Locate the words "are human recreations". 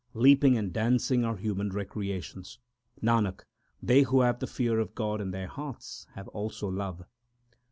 1.23-2.57